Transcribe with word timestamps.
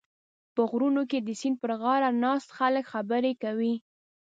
په 0.55 0.61
غرونو 0.69 1.01
کې 1.09 1.19
د 1.21 1.29
سیند 1.41 1.57
پرغاړه 1.61 2.09
ناست 2.23 2.49
خلک 2.57 2.85
خبرې 2.93 3.33
کوي. 3.43 3.73